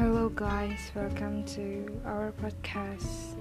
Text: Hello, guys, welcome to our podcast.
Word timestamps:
Hello, 0.00 0.30
guys, 0.30 0.90
welcome 0.94 1.44
to 1.44 2.00
our 2.06 2.32
podcast. 2.40 3.36